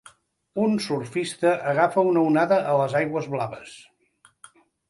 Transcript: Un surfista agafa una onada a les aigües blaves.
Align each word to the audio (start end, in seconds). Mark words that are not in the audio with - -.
Un 0.67 0.71
surfista 0.85 1.51
agafa 1.73 2.05
una 2.13 2.25
onada 2.31 2.59
a 2.73 2.75
les 2.83 2.99
aigües 3.03 3.29
blaves. 3.37 3.77